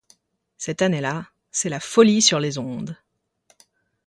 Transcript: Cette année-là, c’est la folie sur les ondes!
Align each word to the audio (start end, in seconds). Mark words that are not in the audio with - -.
Cette 0.57 0.81
année-là, 0.81 1.27
c’est 1.51 1.69
la 1.69 1.79
folie 1.79 2.23
sur 2.23 2.39
les 2.39 2.57
ondes! 2.57 2.97